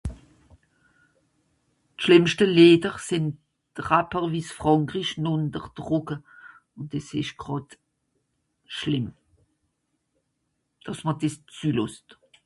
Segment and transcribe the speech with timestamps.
[1.95, 3.25] d'schlìmmste leder sìn
[3.75, 6.15] d'rapper wie s'frànkrisch nùnter drùcke
[6.77, 7.69] ùn des esch gràd
[8.75, 9.07] schlìmm
[10.83, 12.07] dàss mr des zülàsst